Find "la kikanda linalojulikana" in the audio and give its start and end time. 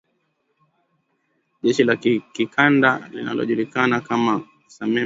1.87-3.97